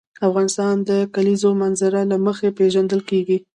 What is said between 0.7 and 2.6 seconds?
د د کلیزو منظره له مخې